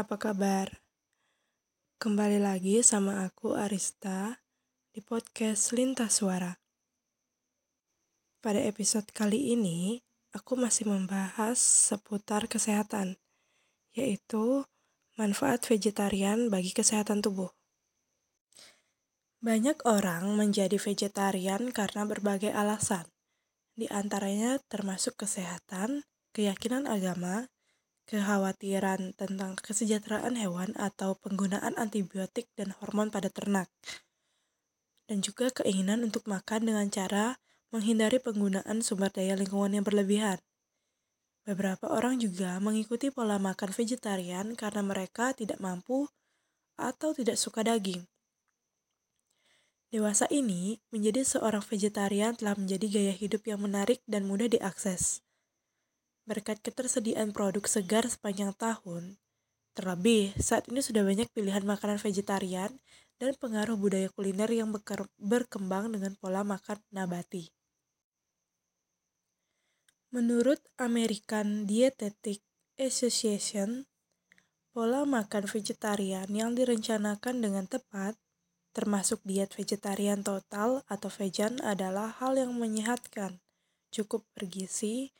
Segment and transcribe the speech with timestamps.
[0.00, 0.80] apa kabar?
[2.00, 4.40] Kembali lagi sama aku Arista
[4.96, 6.56] di podcast Lintas Suara.
[8.40, 10.00] Pada episode kali ini,
[10.32, 13.20] aku masih membahas seputar kesehatan,
[13.92, 14.64] yaitu
[15.20, 17.52] manfaat vegetarian bagi kesehatan tubuh.
[19.44, 23.04] Banyak orang menjadi vegetarian karena berbagai alasan,
[23.76, 27.52] di antaranya termasuk kesehatan, keyakinan agama,
[28.10, 33.70] kekhawatiran tentang kesejahteraan hewan atau penggunaan antibiotik dan hormon pada ternak,
[35.06, 37.38] dan juga keinginan untuk makan dengan cara
[37.70, 40.42] menghindari penggunaan sumber daya lingkungan yang berlebihan.
[41.46, 46.10] Beberapa orang juga mengikuti pola makan vegetarian karena mereka tidak mampu
[46.74, 48.10] atau tidak suka daging.
[49.90, 55.26] Dewasa ini, menjadi seorang vegetarian telah menjadi gaya hidup yang menarik dan mudah diakses.
[56.30, 59.18] Berkat ketersediaan produk segar sepanjang tahun,
[59.74, 62.70] terlebih saat ini sudah banyak pilihan makanan vegetarian
[63.18, 64.70] dan pengaruh budaya kuliner yang
[65.18, 67.50] berkembang dengan pola makan nabati.
[70.14, 72.46] Menurut American Dietetic
[72.78, 73.90] Association,
[74.70, 78.14] pola makan vegetarian yang direncanakan dengan tepat
[78.70, 83.42] termasuk diet vegetarian total atau vegan adalah hal yang menyehatkan,
[83.90, 85.10] cukup bergizi,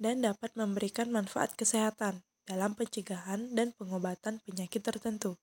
[0.00, 5.36] dan dapat memberikan manfaat kesehatan dalam pencegahan dan pengobatan penyakit tertentu.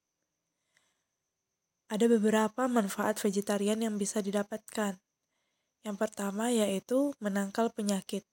[1.88, 5.00] Ada beberapa manfaat vegetarian yang bisa didapatkan.
[5.88, 8.28] Yang pertama yaitu menangkal penyakit.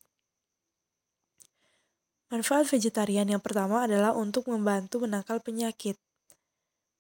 [2.35, 5.95] Manfaat vegetarian yang pertama adalah untuk membantu menangkal penyakit.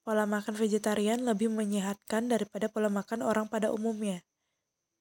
[0.07, 4.23] Pola makan vegetarian lebih menyehatkan daripada pola makan orang pada umumnya,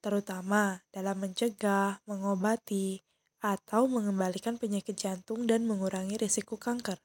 [0.01, 3.03] terutama dalam mencegah, mengobati,
[3.43, 6.95] atau mengembalikan penyakit jantung dan mengurangi risiko kanker.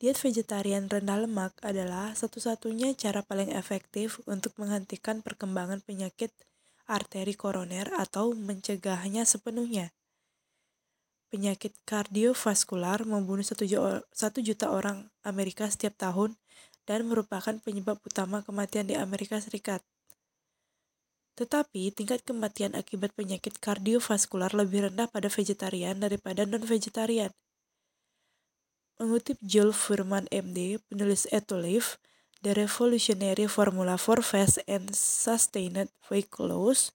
[0.00, 6.32] Diet vegetarian rendah lemak adalah satu-satunya cara paling efektif untuk menghentikan perkembangan penyakit
[6.88, 9.92] arteri koroner atau mencegahnya sepenuhnya.
[11.30, 16.36] Penyakit kardiovaskular membunuh satu juta orang Amerika setiap tahun
[16.84, 19.80] dan merupakan penyebab utama kematian di Amerika Serikat.
[21.34, 27.34] Tetapi tingkat kematian akibat penyakit kardiovaskular lebih rendah pada vegetarian daripada non-vegetarian.
[29.02, 31.98] Mengutip Joel Furman MD, penulis Etolive,
[32.46, 36.94] The Revolutionary Formula for Fast and Sustained Weight Loss,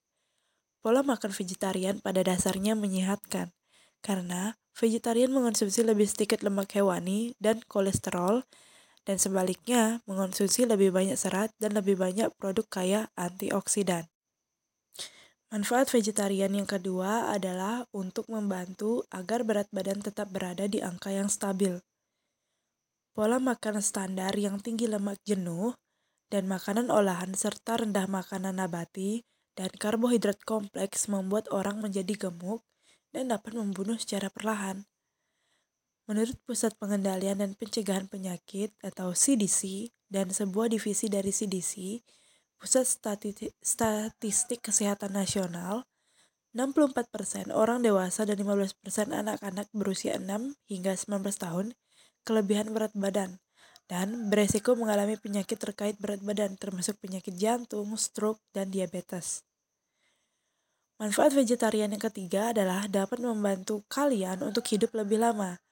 [0.79, 3.51] pola makan vegetarian pada dasarnya menyehatkan
[3.99, 8.47] karena vegetarian mengonsumsi lebih sedikit lemak hewani dan kolesterol,
[9.03, 14.07] dan sebaliknya mengonsumsi lebih banyak serat dan lebih banyak produk kaya antioksidan.
[15.49, 21.25] Manfaat vegetarian yang kedua adalah untuk membantu agar berat badan tetap berada di angka yang
[21.25, 21.81] stabil.
[23.17, 25.73] Pola makan standar yang tinggi lemak jenuh
[26.29, 29.25] dan makanan olahan serta rendah makanan nabati
[29.57, 32.61] dan karbohidrat kompleks membuat orang menjadi gemuk
[33.09, 34.85] dan dapat membunuh secara perlahan.
[36.05, 42.05] Menurut Pusat Pengendalian dan Pencegahan Penyakit atau CDC dan sebuah divisi dari CDC,
[42.59, 42.85] Pusat
[43.63, 45.87] Statistik Kesehatan Nasional,
[46.51, 48.75] 64% orang dewasa dan 15%
[49.15, 51.71] anak-anak berusia 6 hingga 19 tahun
[52.27, 53.39] kelebihan berat badan
[53.87, 59.47] dan beresiko mengalami penyakit terkait berat badan termasuk penyakit jantung, stroke, dan diabetes.
[60.99, 65.63] Manfaat vegetarian yang ketiga adalah dapat membantu kalian untuk hidup lebih lama.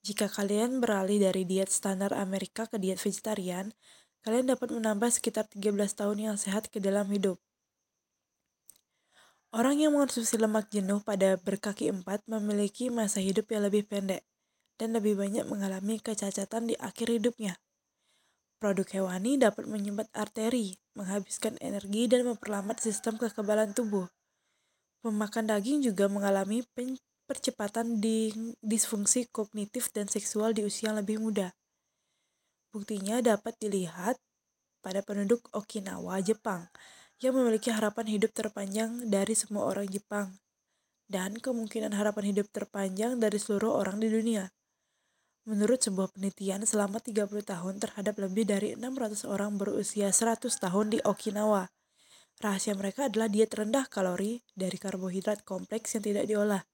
[0.00, 3.76] Jika kalian beralih dari diet standar Amerika ke diet vegetarian,
[4.24, 7.36] kalian dapat menambah sekitar 13 tahun yang sehat ke dalam hidup.
[9.54, 14.26] Orang yang mengonsumsi lemak jenuh pada berkaki empat memiliki masa hidup yang lebih pendek
[14.80, 17.54] dan lebih banyak mengalami kecacatan di akhir hidupnya.
[18.58, 24.08] Produk hewani dapat menyumbat arteri, menghabiskan energi, dan memperlambat sistem kekebalan tubuh.
[25.04, 26.64] Memakan daging juga mengalami
[27.28, 28.32] percepatan di
[28.64, 31.52] disfungsi kognitif dan seksual di usia yang lebih muda.
[32.74, 34.18] Buktinya dapat dilihat
[34.82, 36.66] pada penduduk Okinawa, Jepang,
[37.22, 40.34] yang memiliki harapan hidup terpanjang dari semua orang Jepang
[41.06, 44.50] dan kemungkinan harapan hidup terpanjang dari seluruh orang di dunia.
[45.46, 50.98] Menurut sebuah penelitian selama 30 tahun terhadap lebih dari 600 orang berusia 100 tahun di
[51.06, 51.70] Okinawa,
[52.42, 56.66] Rahasia mereka adalah diet rendah kalori dari karbohidrat kompleks yang tidak diolah,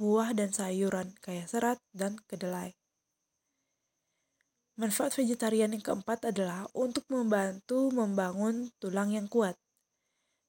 [0.00, 2.72] buah dan sayuran kaya serat dan kedelai.
[4.76, 9.56] Manfaat vegetarian yang keempat adalah untuk membantu membangun tulang yang kuat.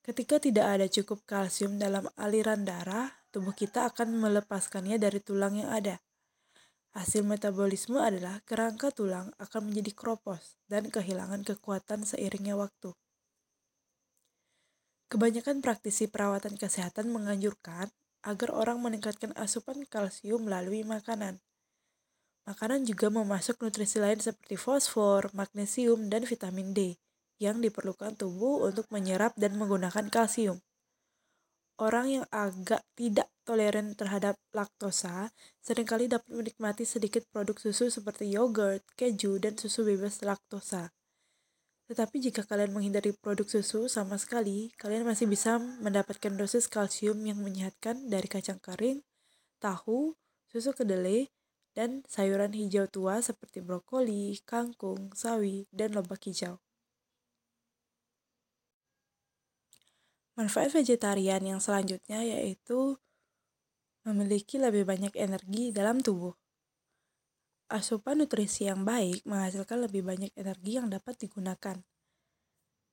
[0.03, 5.71] Ketika tidak ada cukup kalsium dalam aliran darah, tubuh kita akan melepaskannya dari tulang yang
[5.71, 6.03] ada.
[6.91, 12.91] Hasil metabolisme adalah kerangka tulang akan menjadi kropos dan kehilangan kekuatan seiringnya waktu.
[15.07, 17.87] Kebanyakan praktisi perawatan kesehatan menganjurkan
[18.27, 21.39] agar orang meningkatkan asupan kalsium melalui makanan.
[22.47, 26.95] Makanan juga memasuk nutrisi lain seperti fosfor, magnesium, dan vitamin D
[27.43, 30.63] yang diperlukan tubuh untuk menyerap dan menggunakan kalsium.
[31.77, 35.29] Orang yang agak tidak toleran terhadap laktosa
[35.61, 40.89] sering kali dapat menikmati sedikit produk susu seperti yogurt, keju, dan susu bebas laktosa.
[41.91, 47.37] Tetapi jika kalian menghindari produk susu sama sekali, kalian masih bisa mendapatkan dosis kalsium yang
[47.43, 49.05] menyehatkan dari kacang kering,
[49.61, 50.17] tahu,
[50.49, 51.29] susu kedelai,
[51.77, 56.57] dan sayuran hijau tua seperti brokoli, kangkung, sawi, dan lobak hijau.
[60.33, 62.97] Manfaat vegetarian yang selanjutnya yaitu
[64.09, 66.33] memiliki lebih banyak energi dalam tubuh.
[67.69, 71.77] Asupan nutrisi yang baik menghasilkan lebih banyak energi yang dapat digunakan.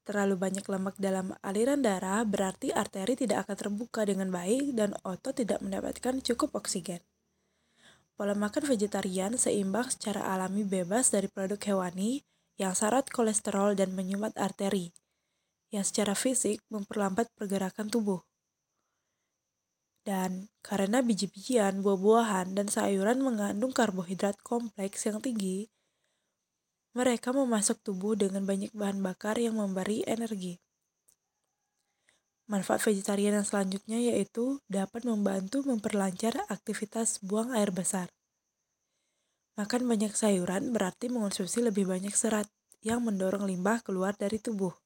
[0.04, 5.32] Terlalu banyak lemak dalam aliran darah berarti arteri tidak akan terbuka dengan baik dan otot
[5.32, 7.00] tidak mendapatkan cukup oksigen.
[8.14, 12.22] Pola makan vegetarian seimbang secara alami bebas dari produk hewani
[12.54, 14.94] yang syarat kolesterol dan menyumbat arteri
[15.74, 18.22] yang secara fisik memperlambat pergerakan tubuh.
[20.06, 25.66] Dan karena biji-bijian, buah-buahan, dan sayuran mengandung karbohidrat kompleks yang tinggi,
[26.94, 30.62] mereka memasuk tubuh dengan banyak bahan bakar yang memberi energi.
[32.44, 38.12] Manfaat vegetarian yang selanjutnya yaitu dapat membantu memperlancar aktivitas buang air besar.
[39.56, 42.50] Makan banyak sayuran berarti mengonsumsi lebih banyak serat
[42.84, 44.76] yang mendorong limbah keluar dari tubuh.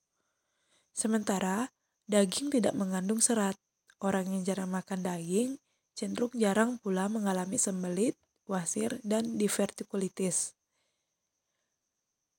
[0.95, 1.75] Sementara
[2.07, 3.59] daging tidak mengandung serat.
[3.99, 5.59] Orang yang jarang makan daging
[5.99, 8.15] cenderung jarang pula mengalami sembelit,
[8.47, 10.55] wasir, dan divertikulitis.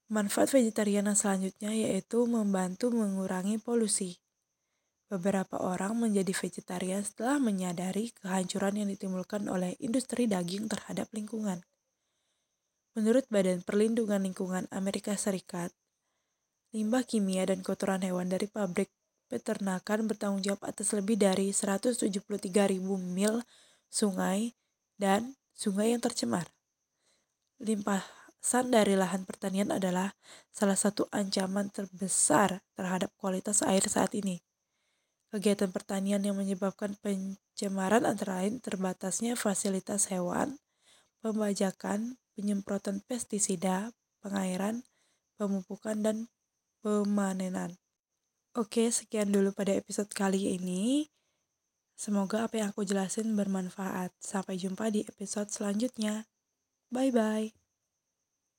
[0.07, 4.15] Manfaat vegetarian yang selanjutnya yaitu membantu mengurangi polusi.
[5.10, 11.66] Beberapa orang menjadi vegetarian setelah menyadari kehancuran yang ditimbulkan oleh industri daging terhadap lingkungan.
[12.94, 15.74] Menurut Badan Perlindungan Lingkungan Amerika Serikat,
[16.70, 18.94] Limbah kimia dan kotoran hewan dari pabrik
[19.26, 22.30] peternakan bertanggung jawab atas lebih dari 173.000
[23.02, 23.42] mil
[23.90, 24.54] sungai
[25.02, 26.46] dan sungai yang tercemar.
[27.58, 30.14] Limpasan dari lahan pertanian adalah
[30.54, 34.38] salah satu ancaman terbesar terhadap kualitas air saat ini.
[35.30, 40.58] Kegiatan pertanian yang menyebabkan pencemaran antara lain terbatasnya fasilitas hewan,
[41.22, 43.94] pembajakan, penyemprotan pestisida,
[44.26, 44.81] pengairan,
[45.38, 46.18] pemupukan, dan
[46.81, 47.78] pemanenan.
[48.58, 51.14] Oke, sekian dulu pada episode kali ini.
[51.94, 54.16] Semoga apa yang aku jelasin bermanfaat.
[54.18, 56.25] Sampai jumpa di episode selanjutnya.
[56.90, 57.59] Bye bye.